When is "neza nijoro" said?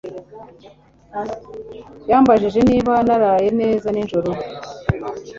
3.61-4.31